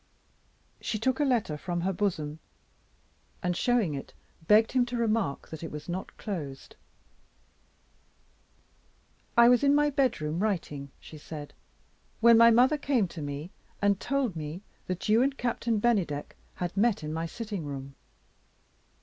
[0.81, 2.39] She took a letter from her bosom;
[3.43, 4.15] and, showing it,
[4.47, 6.75] begged him to remark that it was not closed.
[9.37, 11.53] "I was in my bedroom writing," she said,
[12.19, 16.75] "When my mother came to me and told me that you and Captain Bennydeck had
[16.75, 17.93] met in my sitting room.